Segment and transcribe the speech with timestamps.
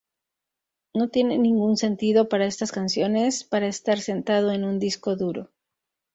[0.95, 5.51] No tiene ningún sentido para estas canciones para estar sentado en un disco duro.